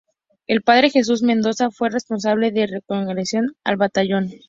El 0.47 0.63
padre 0.63 0.89
Jesús 0.89 1.21
Mendoza 1.21 1.69
fue 1.69 1.91
responsable 1.91 2.49
de 2.51 2.65
reorganizar 2.89 3.43
al 3.63 3.77
batallón. 3.77 4.31